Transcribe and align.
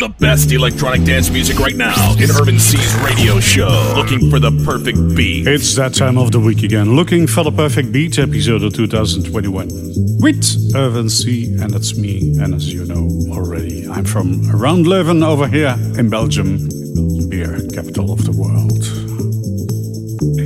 The 0.00 0.08
best 0.08 0.50
electronic 0.50 1.04
dance 1.04 1.28
music 1.28 1.58
right 1.58 1.76
now 1.76 2.14
in 2.14 2.30
Urban 2.30 2.58
C's 2.58 2.94
radio 3.04 3.38
show. 3.38 3.92
Looking 3.94 4.30
for 4.30 4.38
the 4.38 4.50
perfect 4.64 4.96
beat. 5.14 5.46
It's 5.46 5.76
that 5.76 5.92
time 5.92 6.16
of 6.16 6.32
the 6.32 6.40
week 6.40 6.62
again. 6.62 6.96
Looking 6.96 7.26
for 7.26 7.44
the 7.44 7.52
perfect 7.52 7.92
beat 7.92 8.18
episode 8.18 8.62
of 8.62 8.72
2021 8.72 9.68
with 10.18 10.72
Urban 10.74 11.10
C, 11.10 11.52
and 11.60 11.68
that's 11.68 11.98
me. 11.98 12.34
And 12.40 12.54
as 12.54 12.72
you 12.72 12.86
know 12.86 13.10
already, 13.30 13.86
I'm 13.90 14.06
from 14.06 14.50
around 14.50 14.86
Leuven 14.86 15.22
over 15.22 15.46
here 15.46 15.76
in 15.98 16.08
Belgium, 16.08 16.70
beer 17.28 17.60
capital 17.70 18.10
of 18.10 18.24
the 18.24 18.32
world. 18.32 18.80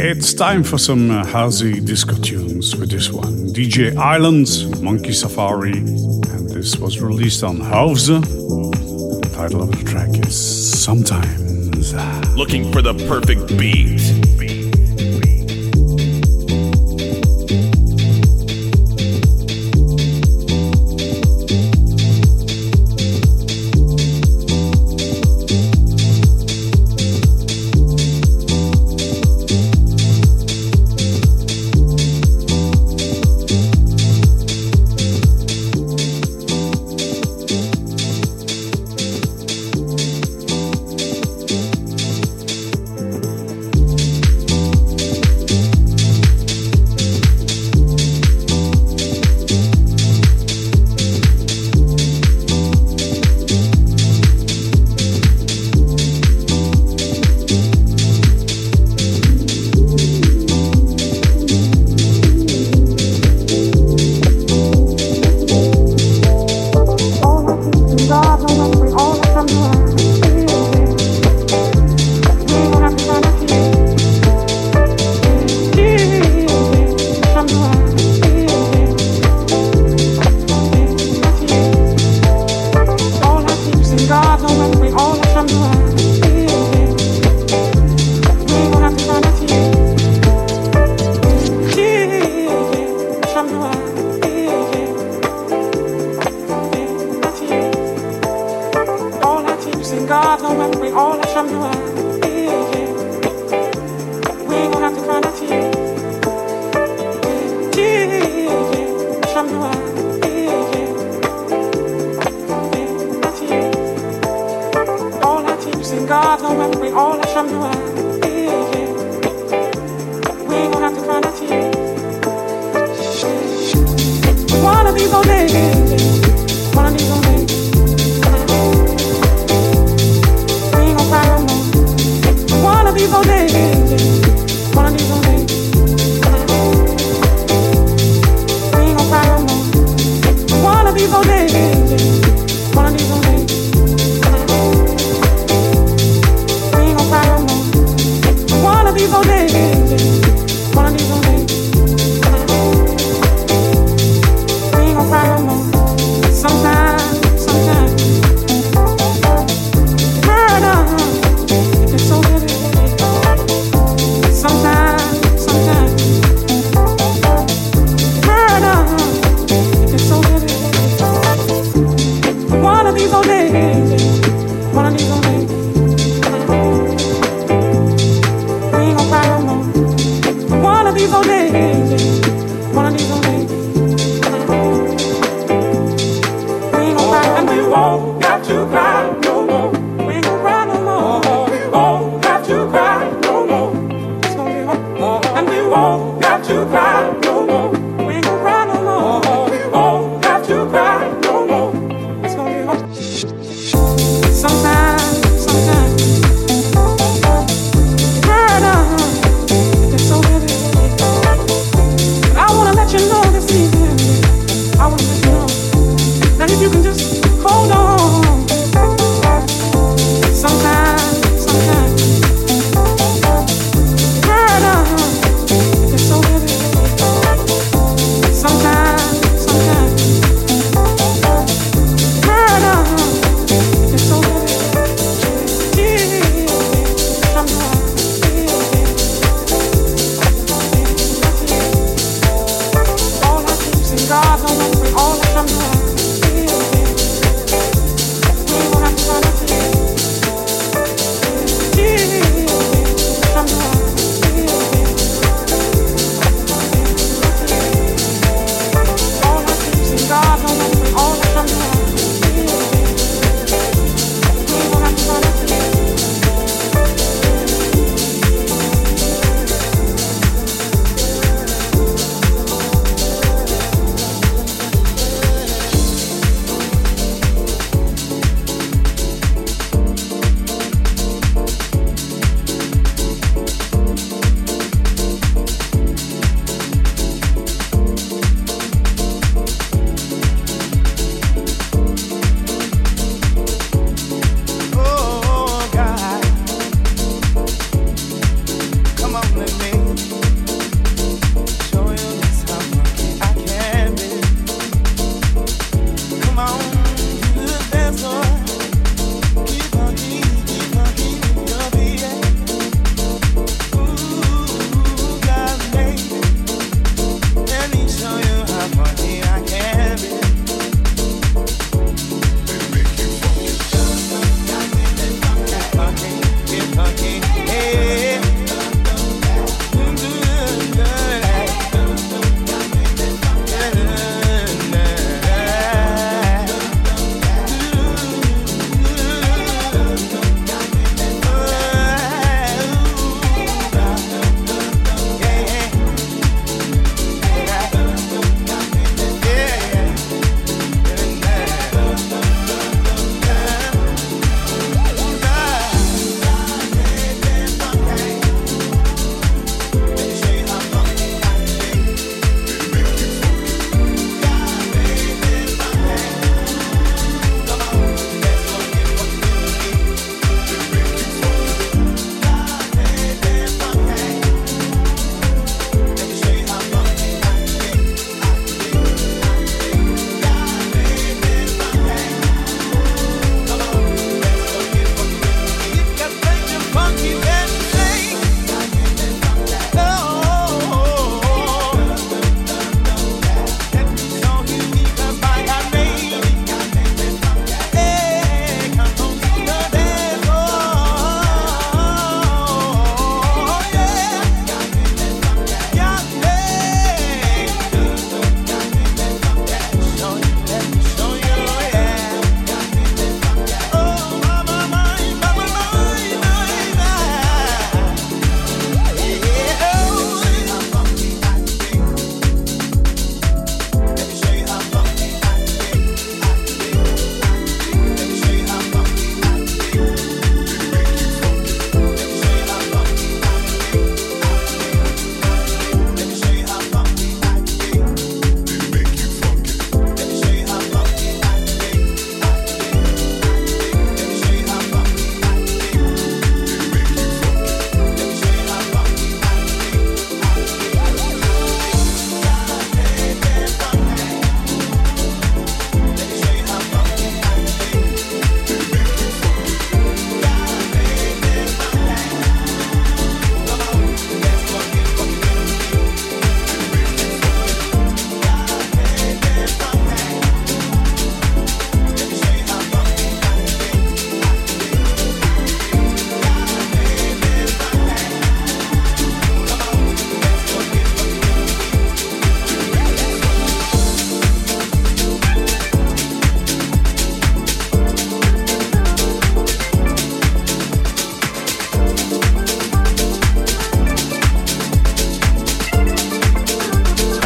It's 0.03 0.35
time 0.35 0.65
for 0.65 0.79
some 0.79 1.13
uh, 1.13 1.23
housey 1.23 1.79
disco 1.87 2.17
tunes 2.17 2.75
with 2.75 2.91
this 2.91 3.09
one. 3.09 3.55
DJ 3.55 3.97
Island, 3.97 4.49
Monkey 4.83 5.13
Safari, 5.13 5.79
and 5.79 6.51
this 6.51 6.77
was 6.77 7.01
released 7.01 7.45
on 7.45 7.61
House 7.61 8.11
title 9.35 9.65
of 9.65 9.71
the 9.73 9.83
track 9.83 10.11
is 10.25 10.81
Sometimes. 10.85 11.93
Uh, 11.93 12.35
Looking 12.37 12.71
for 12.73 12.83
the 12.83 12.95
perfect 13.09 13.49
beat. 13.59 14.24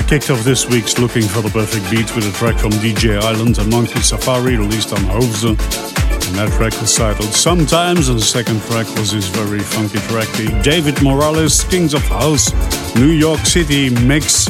Kicked 0.08 0.30
off 0.30 0.42
this 0.42 0.66
week's 0.66 0.98
Looking 0.98 1.24
for 1.24 1.42
the 1.42 1.50
Perfect 1.50 1.90
Beat 1.90 2.16
with 2.16 2.26
a 2.26 2.32
track 2.32 2.58
from 2.58 2.70
DJ 2.70 3.20
Island 3.20 3.58
and 3.58 3.68
Monkey 3.68 4.00
Safari 4.00 4.56
released 4.56 4.90
on 4.90 5.00
Hoofze. 5.00 5.50
And 5.50 6.36
that 6.36 6.50
track 6.56 6.72
was 6.80 6.96
titled 6.96 7.28
Sometimes, 7.34 8.08
and 8.08 8.18
the 8.18 8.24
second 8.24 8.62
track 8.62 8.86
was 8.96 9.12
this 9.12 9.28
very 9.28 9.58
funky 9.58 9.98
track, 10.08 10.26
the 10.38 10.58
David 10.62 11.02
Morales 11.02 11.62
Kings 11.64 11.92
of 11.92 12.00
House 12.04 12.52
New 12.94 13.10
York 13.10 13.40
City 13.40 13.90
mix 14.06 14.48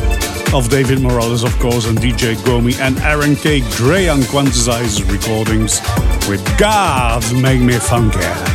of 0.54 0.68
David 0.68 1.00
Morales, 1.00 1.42
of 1.42 1.58
course, 1.58 1.86
and 1.86 1.98
DJ 1.98 2.36
Gomi 2.36 2.78
and 2.78 2.96
Aaron 2.98 3.34
K. 3.34 3.60
Gray 3.76 4.08
on 4.08 4.20
Quantized 4.20 5.10
recordings 5.10 5.80
with 6.28 6.40
God 6.56 7.24
Make 7.42 7.60
Me 7.60 7.74
Funky. 7.74 8.47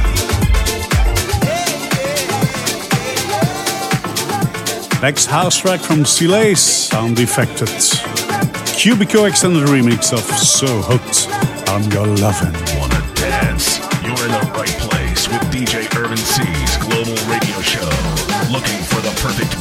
Next 5.04 5.26
house 5.26 5.58
track 5.58 5.82
from 5.82 6.06
Silace, 6.06 6.60
Sound 6.60 7.18
Defected. 7.18 7.68
Cubico 8.80 9.28
extended 9.28 9.68
remix 9.68 10.14
of 10.14 10.24
So 10.40 10.80
Hooked 10.80 11.28
on 11.68 11.84
Your 11.92 12.08
Lovin'. 12.24 12.54
Wanna 12.80 13.04
dance? 13.14 13.80
You're 14.00 14.16
in 14.24 14.32
the 14.32 14.52
right 14.56 14.72
place 14.80 15.28
with 15.28 15.42
DJ 15.52 15.92
Urban 16.00 16.16
C's 16.16 16.78
global 16.78 17.20
radio 17.28 17.60
show. 17.60 17.84
Looking 18.48 18.80
for 18.88 19.04
the 19.04 19.12
perfect 19.20 19.53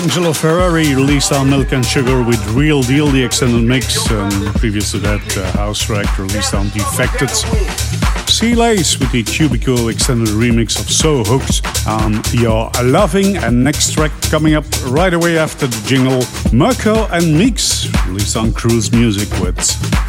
Angelo 0.00 0.30
Ferreri 0.30 0.94
released 0.94 1.32
on 1.32 1.50
Milk 1.50 1.72
and 1.72 1.84
Sugar 1.84 2.22
with 2.22 2.40
Real 2.50 2.82
Deal, 2.82 3.08
the 3.08 3.20
extended 3.20 3.64
mix, 3.64 4.08
and 4.12 4.32
previous 4.54 4.92
to 4.92 4.98
that, 4.98 5.20
uh, 5.36 5.50
Housewreck 5.58 6.16
released 6.18 6.54
on 6.54 6.68
Defected. 6.68 7.28
Sea 8.30 8.54
Lace 8.54 9.00
with 9.00 9.10
the 9.10 9.24
Cubicle 9.24 9.88
extended 9.88 10.28
remix 10.28 10.78
of 10.78 10.88
So 10.88 11.24
Hooked 11.24 11.86
on 11.88 12.22
Your 12.32 12.70
Loving, 12.80 13.38
and 13.38 13.64
next 13.64 13.94
track 13.94 14.12
coming 14.30 14.54
up 14.54 14.64
right 14.86 15.12
away 15.12 15.36
after 15.36 15.66
the 15.66 15.82
jingle, 15.84 16.22
Mirko 16.56 17.08
and 17.08 17.34
Meex 17.34 17.92
released 18.06 18.36
on 18.36 18.52
Cruise 18.52 18.92
Music 18.92 19.28
with 19.40 19.58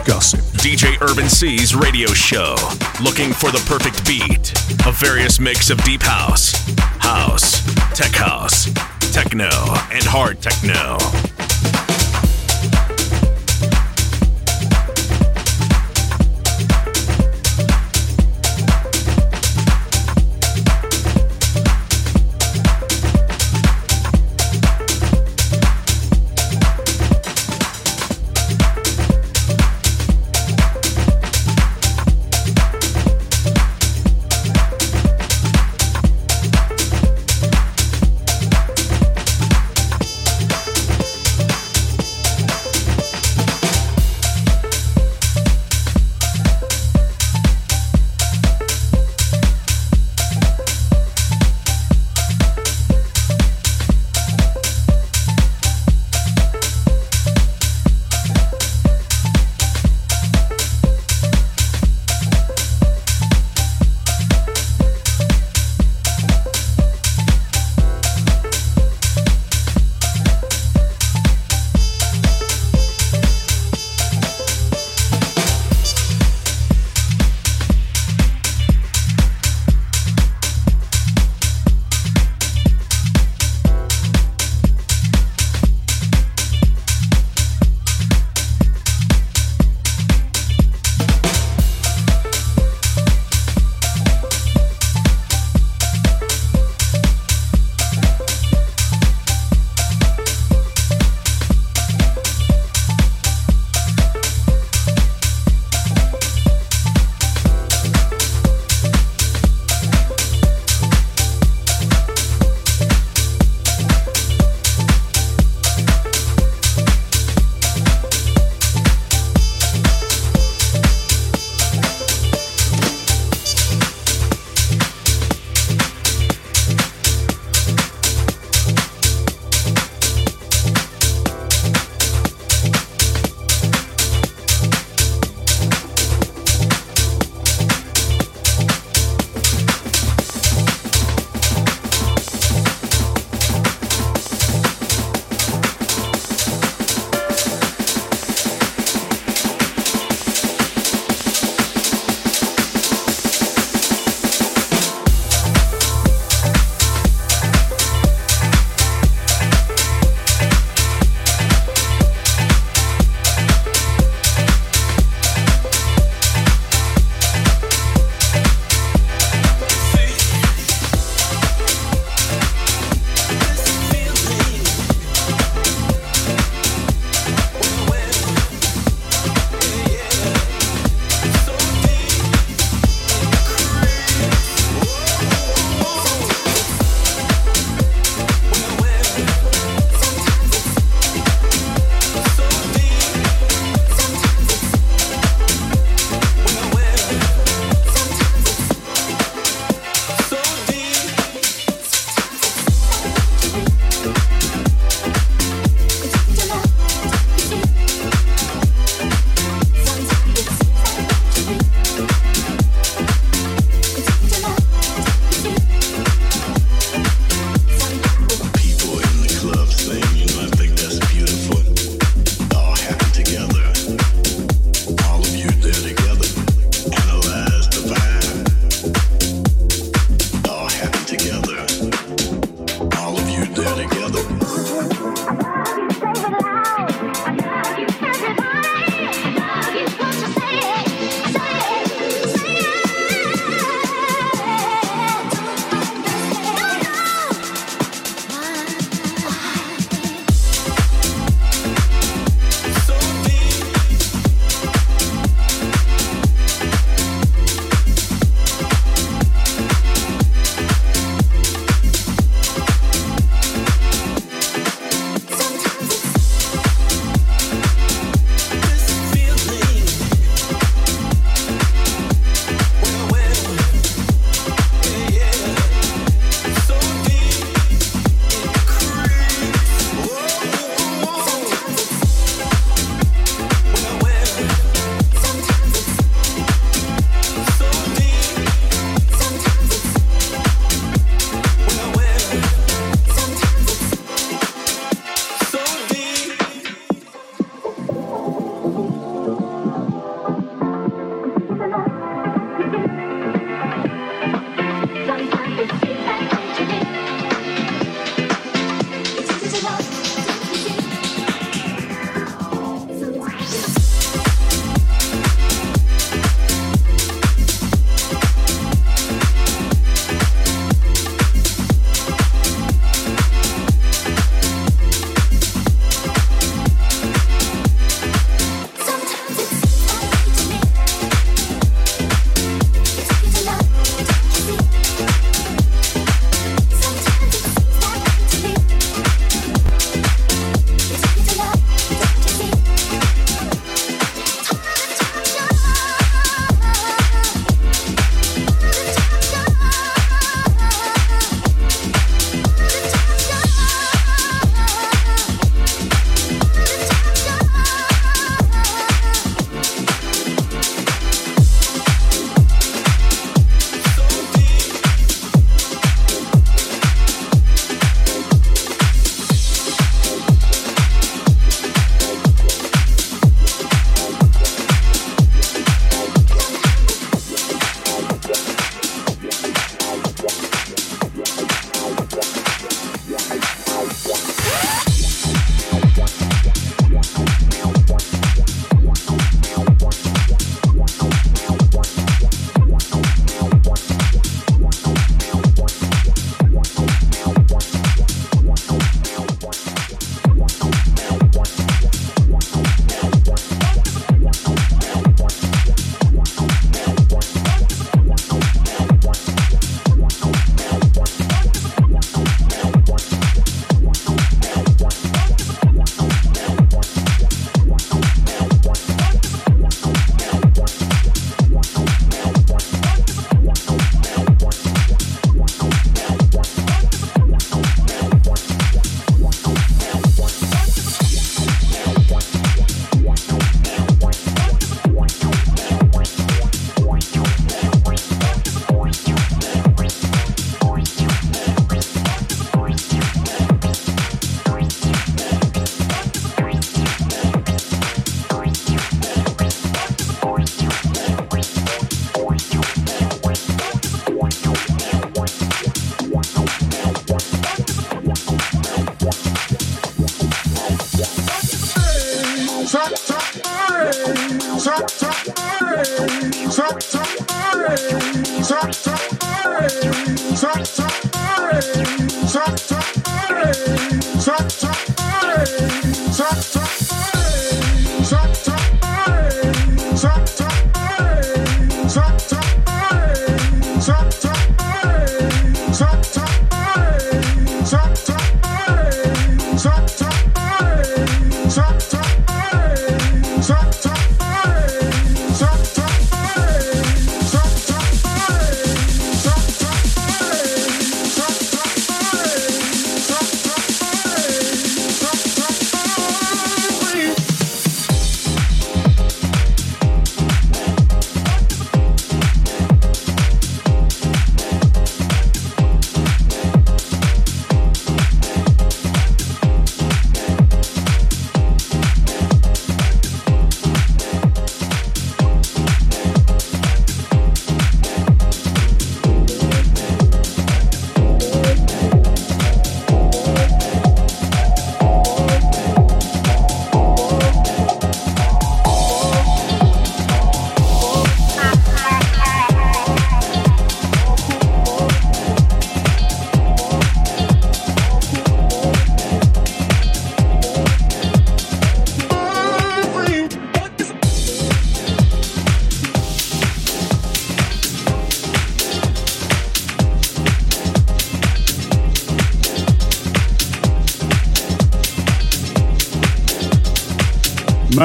Gossip. 0.05 0.41
DJ 0.61 1.01
Urban 1.01 1.27
C's 1.27 1.73
radio 1.73 2.09
show, 2.09 2.55
looking 3.01 3.33
for 3.33 3.49
the 3.49 3.63
perfect 3.65 4.05
beat, 4.05 4.51
a 4.85 4.91
various 4.91 5.39
mix 5.39 5.71
of 5.71 5.83
deep 5.83 6.03
house, 6.03 6.53
house, 6.99 7.63
tech 7.95 8.13
house 8.13 8.69
techno, 9.11 9.49
and 9.91 10.03
hard 10.03 10.41
techno. 10.41 11.38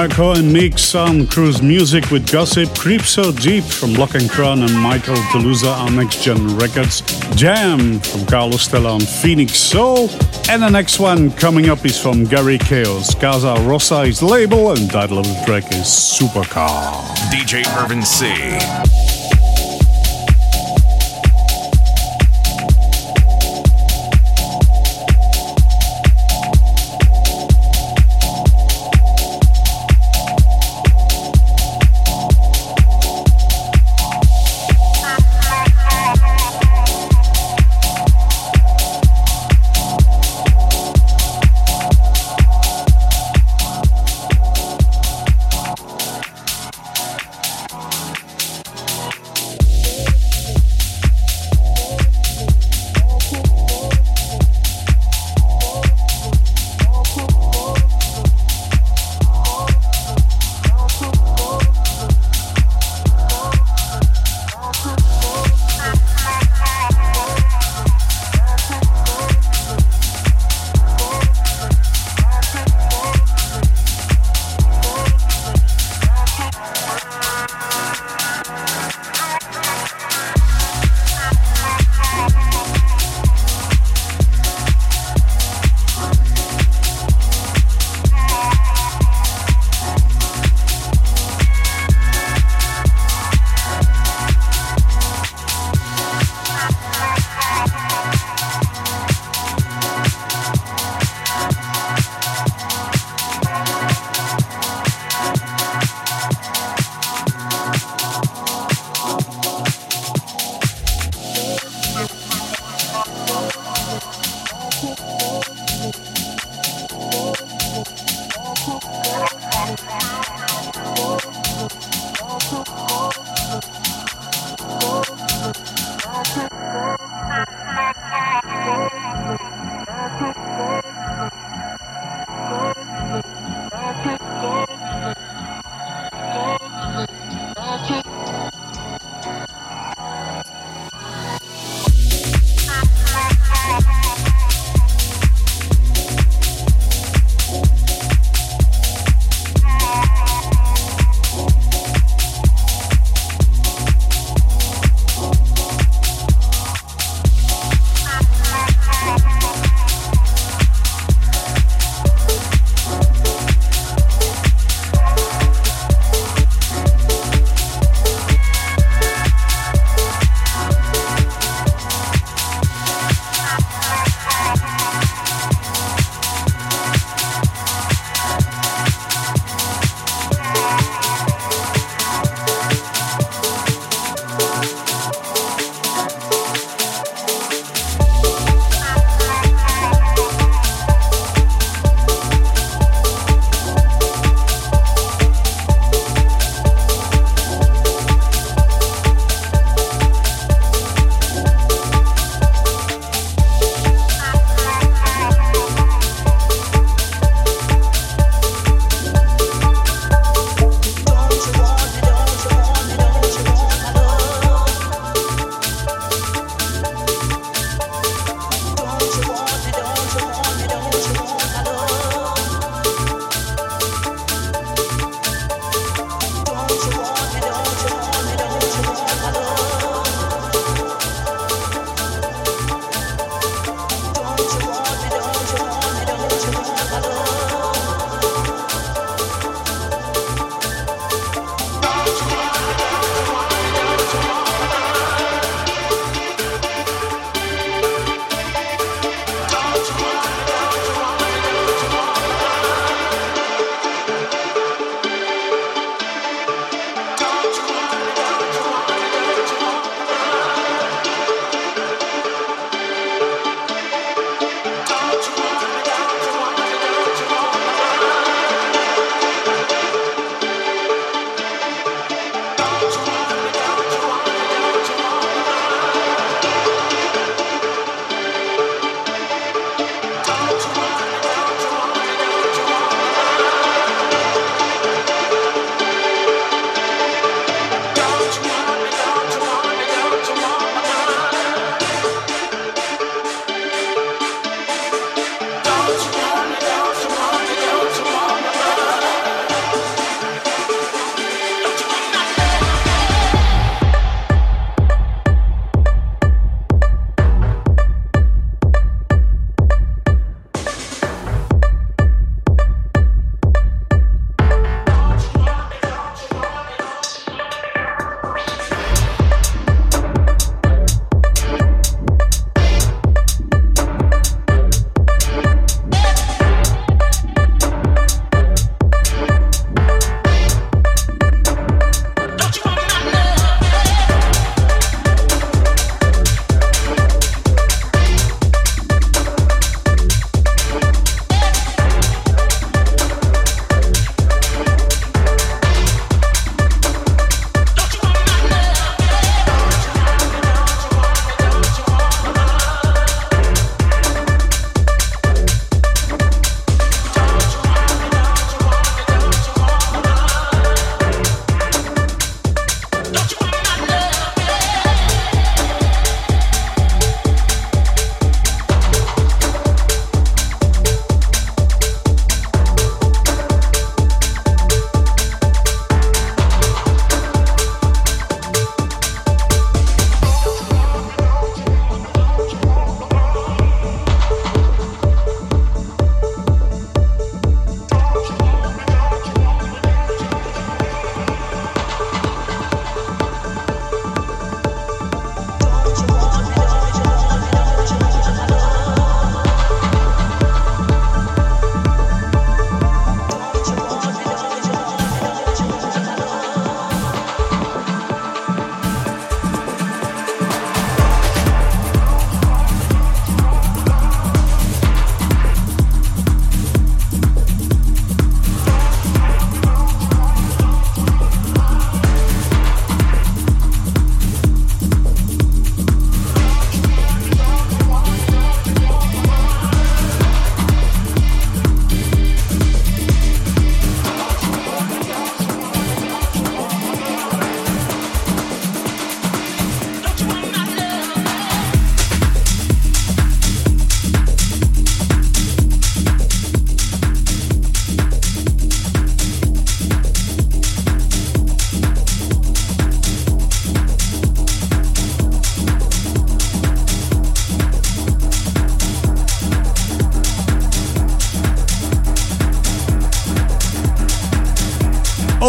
Marco 0.05 0.33
and 0.33 0.55
Meex 0.55 0.95
on 0.95 1.27
Cruise 1.27 1.63
Music 1.63 2.11
with 2.11 2.31
Gossip, 2.31 2.69
Creep 2.77 3.01
So 3.01 3.33
Deep 3.33 3.65
from 3.65 3.95
Lock 3.95 4.15
and 4.15 4.29
Crown 4.29 4.63
and 4.63 4.75
Michael 4.75 5.15
Toulousa 5.33 5.75
on 5.75 5.97
Next 5.97 6.23
Gen 6.23 6.59
Records, 6.59 7.01
Jam 7.37 8.01
from 8.01 8.27
Carlos 8.27 8.61
Stella 8.61 8.93
on 8.93 9.01
Phoenix 9.01 9.55
Soul, 9.55 10.11
and 10.51 10.63
the 10.63 10.69
next 10.69 11.01
one 11.01 11.31
coming 11.31 11.71
up 11.71 11.87
is 11.87 11.99
from 11.99 12.25
Gary 12.25 12.59
Caos, 12.59 13.15
Casa 13.15 13.55
Rosa 13.63 14.03
is 14.03 14.23
label, 14.23 14.73
and 14.73 14.91
title 14.91 15.21
of 15.21 15.25
the 15.25 15.43
track 15.47 15.65
is 15.73 15.87
Supercar. 15.87 17.03
DJ 17.31 17.65
Urban 17.83 18.03
C. 18.03 19.04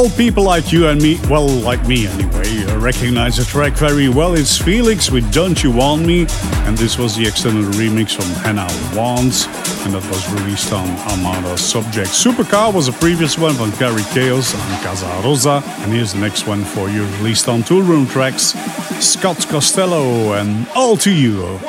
People 0.10 0.44
like 0.44 0.72
you 0.72 0.88
and 0.88 1.02
me, 1.02 1.20
well, 1.30 1.48
like 1.48 1.86
me 1.88 2.08
anyway, 2.08 2.64
uh, 2.66 2.80
recognize 2.80 3.38
the 3.38 3.44
track 3.44 3.74
very 3.74 4.08
well. 4.08 4.34
It's 4.34 4.58
Felix 4.58 5.12
with 5.12 5.30
Don't 5.34 5.62
You 5.62 5.72
Want 5.72 6.06
Me, 6.06 6.28
and 6.66 6.78
this 6.78 6.98
was 6.98 7.18
the 7.18 7.28
extended 7.28 7.66
remix 7.74 8.16
from 8.16 8.28
Hannah 8.44 8.68
Wants, 8.98 9.46
and 9.84 9.94
that 9.94 10.08
was 10.10 10.32
released 10.34 10.72
on 10.72 10.88
Armada 11.10 11.56
Subjekt. 11.56 12.14
Supercar 12.14 12.74
was 12.74 12.88
a 12.88 12.94
previous 12.94 13.38
one 13.38 13.56
from 13.56 13.72
Gary 13.72 14.04
Caos 14.14 14.54
and 14.54 14.84
Casa 14.84 15.06
Rosa, 15.24 15.62
and 15.82 15.92
here's 15.92 16.14
the 16.14 16.20
next 16.20 16.48
one 16.48 16.64
for 16.64 16.88
you, 16.88 17.04
released 17.18 17.50
on 17.50 17.62
Toolroom 17.62 18.10
Tracks, 18.10 18.54
Scott 19.04 19.46
Costello, 19.50 20.34
and 20.34 20.68
All 20.76 20.96
to 20.98 21.12
You. 21.12 21.60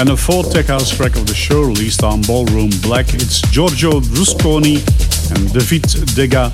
And 0.00 0.08
the 0.08 0.16
fourth 0.16 0.50
tech 0.50 0.68
house 0.68 0.88
track 0.88 1.14
of 1.16 1.26
the 1.26 1.34
show 1.34 1.60
released 1.60 2.02
on 2.02 2.22
Ballroom 2.22 2.70
Black, 2.80 3.12
it's 3.12 3.42
Giorgio 3.50 4.00
Brusconi 4.00 4.80
and 5.30 5.52
David 5.52 5.82
Dega 6.16 6.48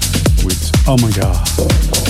with 0.45 0.73
Oh 0.89 2.06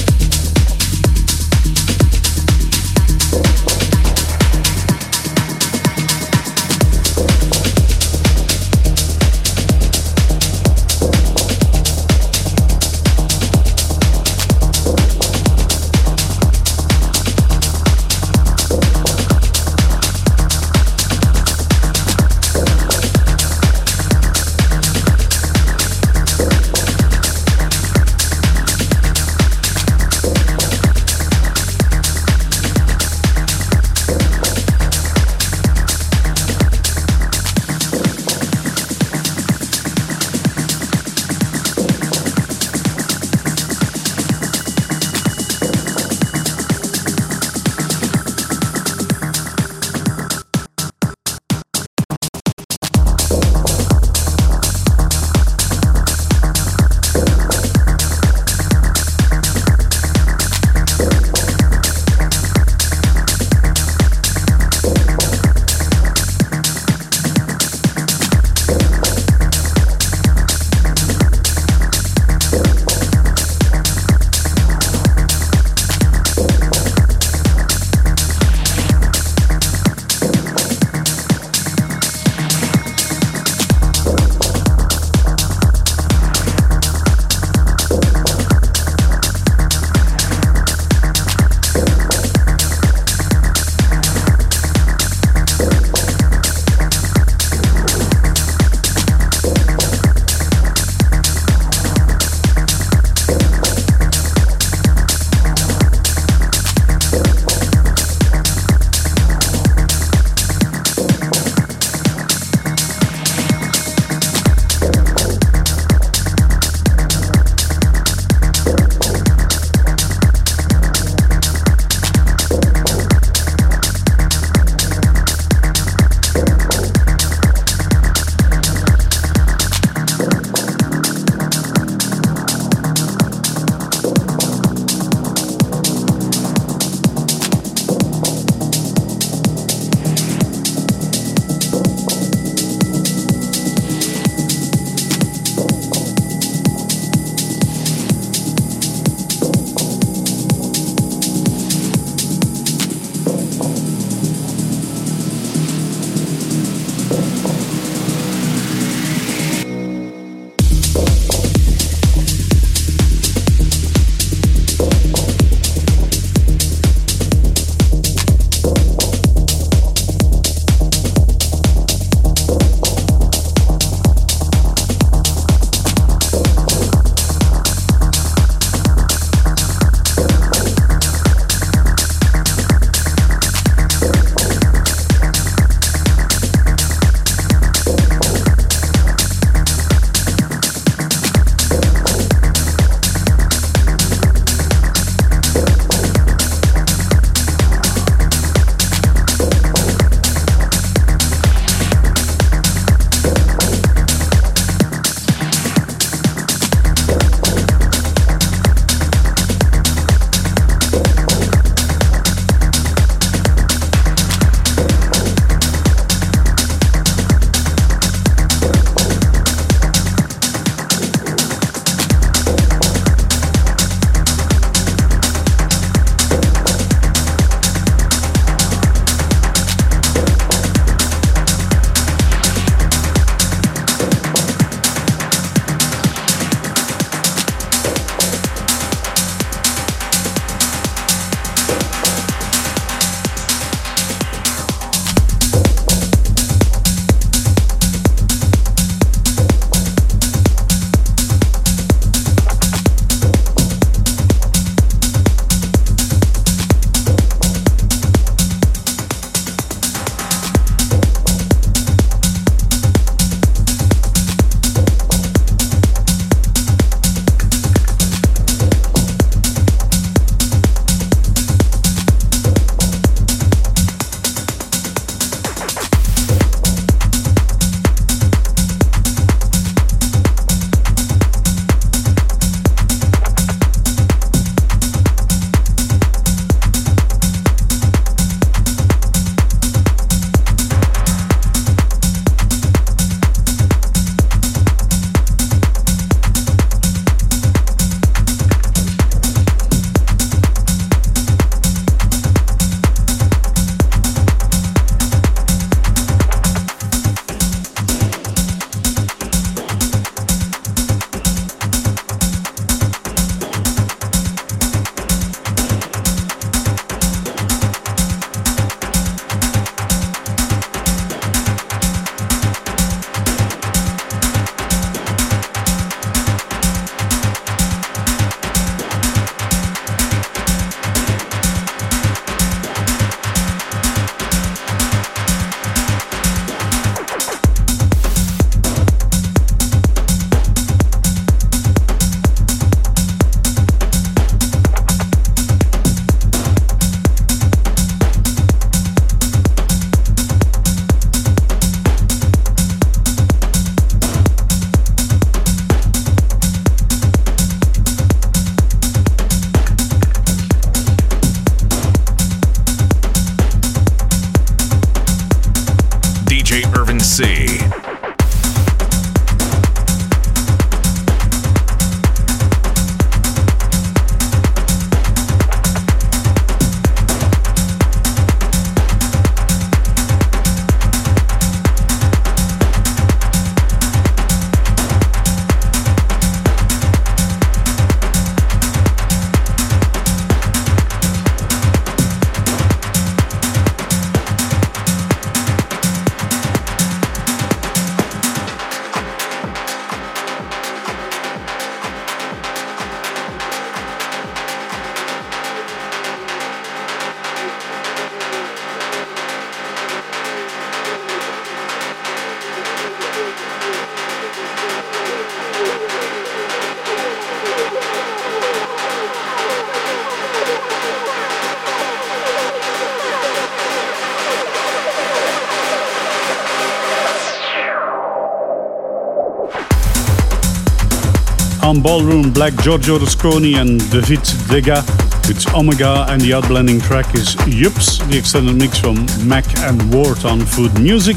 Ballroom, 431.86 432.32
Black 432.32 432.52
Giorgio 432.56 432.98
Rasconi 432.98 433.60
and 433.60 433.78
David 433.92 434.18
Dega 434.50 434.82
It's 435.30 435.46
Omega 435.54 436.04
and 436.08 436.20
the 436.20 436.32
outblending 436.32 436.82
track 436.82 437.14
is 437.14 437.36
Yups, 437.46 438.04
the 438.10 438.18
extended 438.18 438.56
mix 438.56 438.76
from 438.76 439.06
Mac 439.24 439.44
and 439.60 439.94
Ward 439.94 440.24
on 440.24 440.40
Food 440.40 440.76
Music. 440.80 441.16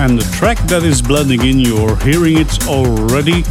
And 0.00 0.18
the 0.18 0.28
track 0.36 0.58
that 0.66 0.82
is 0.82 1.00
blending 1.00 1.46
in, 1.46 1.60
you're 1.60 1.96
hearing 1.98 2.38
it 2.38 2.66
already. 2.66 3.44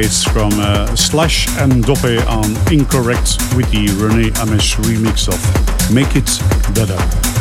It's 0.00 0.24
from 0.24 0.52
uh, 0.54 0.96
Slash 0.96 1.46
and 1.58 1.84
Dope 1.84 2.26
on 2.26 2.56
Incorrect 2.72 3.36
with 3.54 3.70
the 3.70 3.92
Rene 4.00 4.30
Amesz 4.40 4.76
remix 4.80 5.28
of 5.28 5.92
Make 5.92 6.16
It 6.16 6.30
Better. 6.74 7.37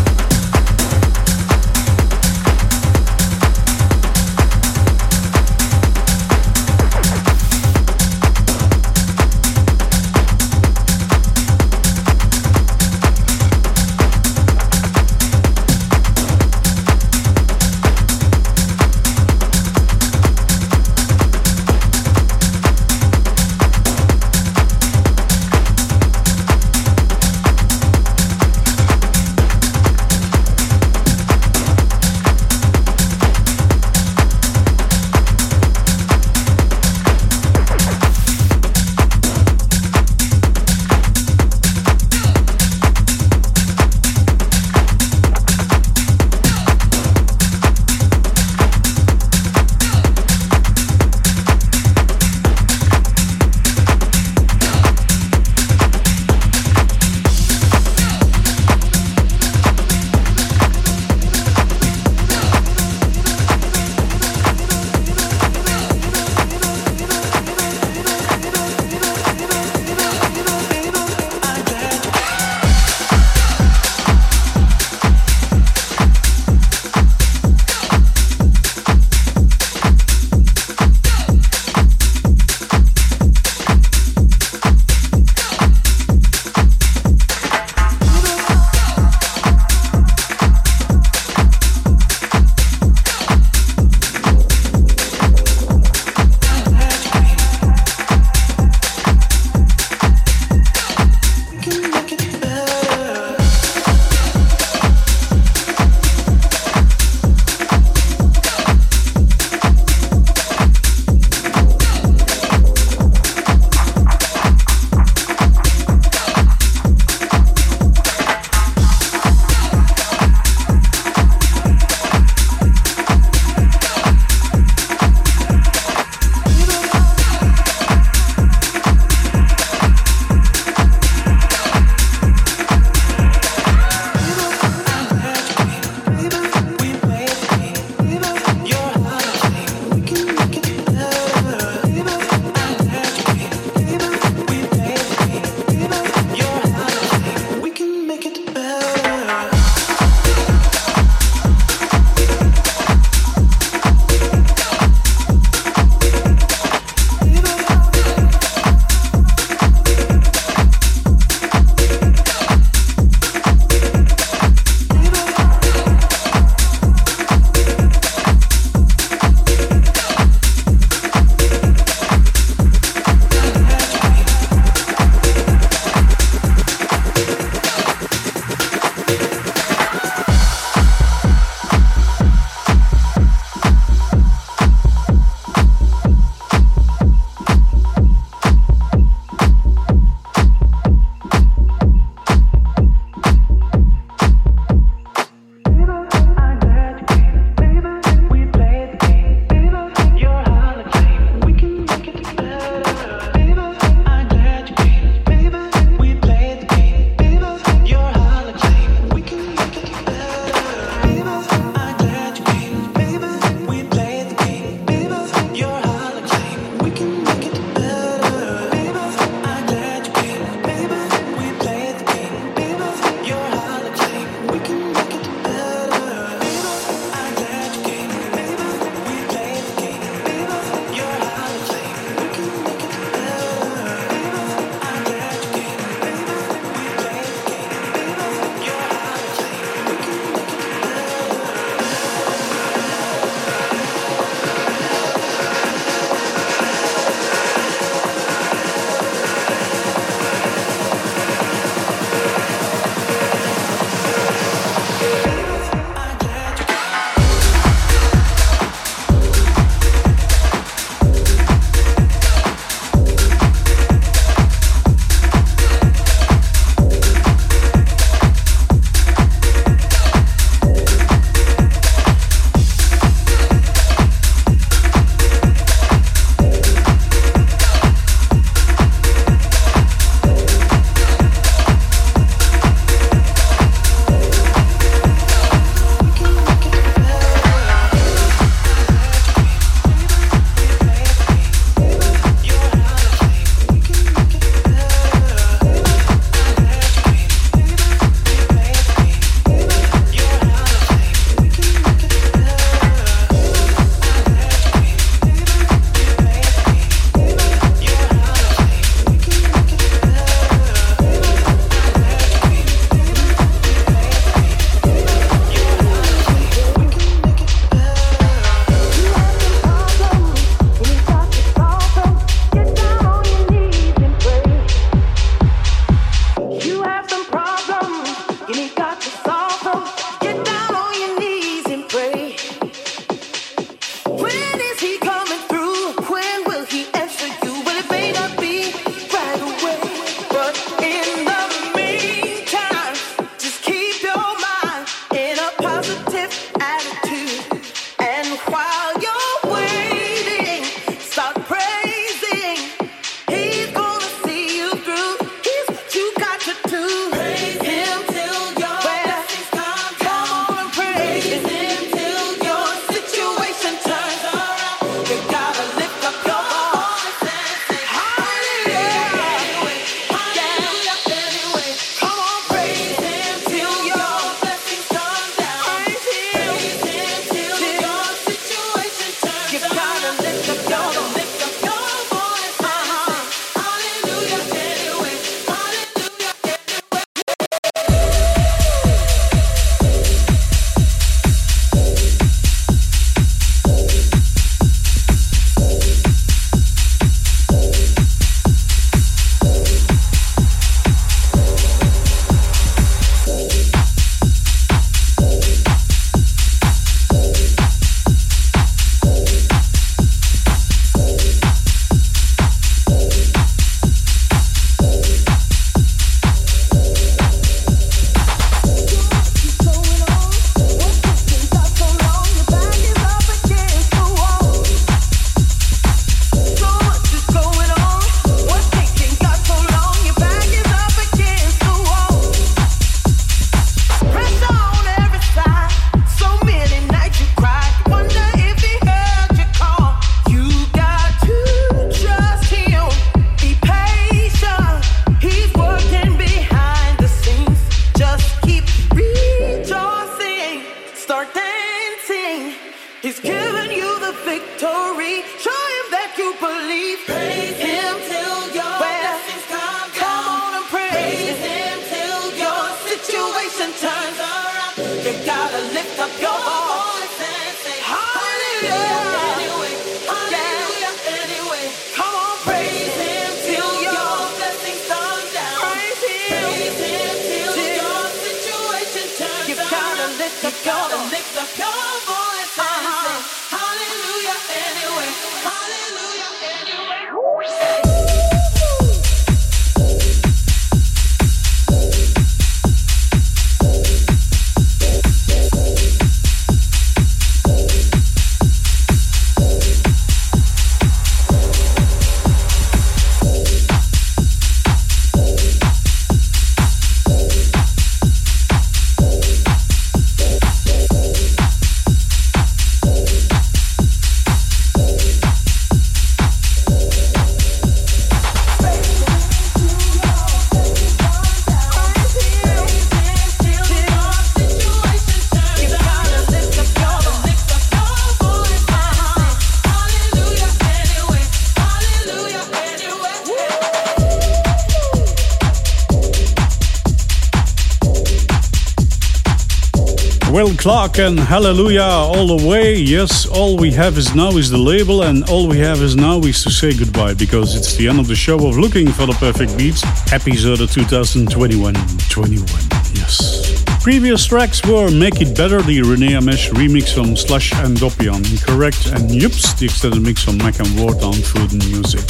Clark 540.58 540.98
and 540.98 541.20
Hallelujah 541.20 541.82
all 541.82 542.36
the 542.36 542.48
way. 542.48 542.76
Yes, 542.76 543.26
all 543.26 543.58
we 543.58 543.72
have 543.72 543.98
is 543.98 544.16
now 544.16 544.32
is 544.32 544.50
the 544.50 544.58
label, 544.58 545.04
and 545.04 545.24
all 545.30 545.48
we 545.48 545.60
have 545.60 545.82
is 545.82 545.96
now 545.96 546.20
is 546.20 546.44
to 546.44 546.50
say 546.50 546.76
goodbye 546.76 547.14
because 547.14 547.56
it's 547.56 547.76
the 547.76 547.88
end 547.88 548.00
of 548.00 548.08
the 548.08 548.16
show 548.16 548.36
of 548.48 548.58
Looking 548.58 548.88
for 548.88 549.06
the 549.06 549.14
Perfect 549.14 549.58
Beats, 549.58 549.84
episode 550.12 550.60
of 550.60 550.72
2021 550.72 551.74
21. 552.10 552.46
Yes. 552.94 553.64
Previous 553.84 554.26
tracks 554.26 554.66
were 554.66 554.90
Make 554.90 555.22
It 555.22 555.38
Better, 555.38 555.62
the 555.62 555.82
Rene 555.82 556.14
Amesz 556.14 556.50
remix 556.52 557.02
on 557.02 557.16
Slash 557.16 557.54
and 557.54 557.78
Dopian, 557.78 558.24
correct, 558.46 558.88
and 558.88 559.10
Yups, 559.10 559.58
the 559.60 559.66
extended 559.66 560.02
mix 560.02 560.28
on 560.28 560.38
Mac 560.38 560.60
and 560.60 560.80
Ward 560.80 561.02
on 561.04 561.14
Food 561.14 561.54
and 561.54 561.66
Music. 561.72 562.02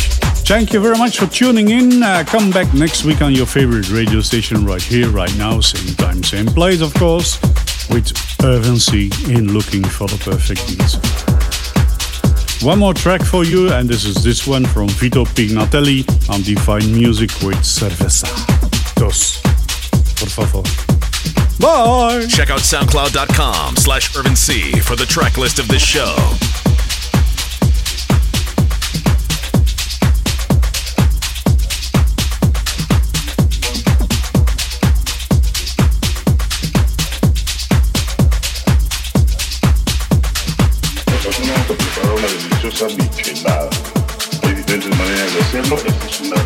Thank 0.48 0.74
you 0.74 0.80
very 0.80 0.98
much 0.98 1.20
for 1.20 1.28
tuning 1.28 1.70
in. 1.70 2.02
Uh, 2.02 2.24
come 2.26 2.52
back 2.52 2.74
next 2.74 3.04
week 3.04 3.22
on 3.22 3.34
your 3.34 3.45
favorite 3.45 3.89
radio 3.91 4.22
station 4.22 4.66
right 4.66 4.82
here, 4.82 5.10
right 5.10 5.36
now, 5.38 5.60
same 5.60 5.95
time, 5.95 6.24
same 6.24 6.48
place, 6.48 6.82
of 6.82 6.93
course 6.93 7.38
with 7.89 8.11
Urban 8.43 8.77
C 8.77 9.09
in 9.27 9.53
looking 9.53 9.83
for 9.83 10.07
the 10.07 10.17
perfect 10.17 10.67
beat. 10.67 10.97
One 12.65 12.79
more 12.79 12.93
track 12.93 13.21
for 13.21 13.43
you, 13.43 13.71
and 13.71 13.88
this 13.88 14.03
is 14.05 14.15
this 14.23 14.47
one 14.47 14.65
from 14.65 14.89
Vito 14.89 15.25
Pignatelli 15.25 16.03
on 16.29 16.41
Divine 16.41 16.91
Music 16.91 17.29
with 17.41 17.57
Cerveza. 17.63 18.27
Dos. 18.95 19.41
Por 20.19 20.29
favor. 20.29 20.63
Bye! 21.59 22.25
Check 22.27 22.49
out 22.49 22.61
soundcloud.com 22.61 23.75
slash 23.77 24.11
urbanc 24.13 24.81
for 24.81 24.95
the 24.95 25.05
track 25.05 25.38
list 25.38 25.59
of 25.59 25.67
this 25.67 25.83
show. 25.83 26.15
cosas 42.78 42.97
ni. 42.97 43.07
Hay 44.43 44.53
diferentes 44.53 44.97
maneras 44.97 45.34
de 45.34 45.39
hacerlo, 45.41 45.78
es 45.78 46.21
una 46.21 46.36
de 46.36 46.43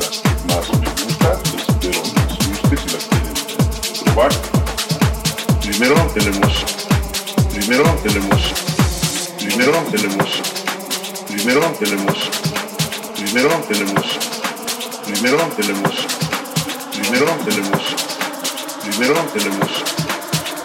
las 0.00 0.18
que 0.18 0.30
más 0.48 0.66
me 0.80 0.88
gusta, 0.90 1.28
espero 1.56 2.00
les 2.16 2.80
si 2.80 2.88
la 2.90 2.98
quieren 3.08 4.04
probar. 4.04 4.32
Primero 5.60 5.94
tenemos, 6.12 6.52
primero 7.54 7.84
tenemos, 8.02 8.40
primero 9.38 9.78
tenemos, 9.92 10.30
primero 11.28 11.66
tenemos, 11.78 12.16
primero 13.06 13.56
tenemos, 13.68 14.06
primero 15.06 15.38
tenemos, 15.58 15.96
primero 16.96 17.30
tenemos, 17.46 17.82
primero 18.82 19.20
tenemos, 19.34 19.70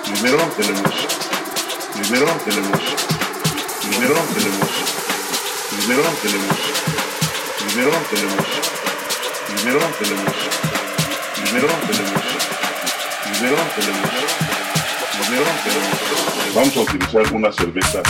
primero 0.06 0.44
tenemos, 0.58 0.96
primero 1.94 2.32
tenemos, 2.44 2.82
primero 3.82 4.16
tenemos. 4.34 4.95
Primero 5.86 6.02
tenemos. 6.20 6.58
Primero 7.60 7.92
tenemos. 8.10 8.46
Primero 9.54 9.80
tenemos. 10.00 10.34
Primero 11.36 11.68
tenemos. 11.86 12.24
Primero 13.24 13.58
tenemos. 13.76 14.10
Primero 15.12 15.46
tenemos. 15.64 16.56
Vamos 16.56 16.78
a 16.78 16.80
utilizar 16.80 17.34
una 17.34 17.52
cerveza. 17.52 18.02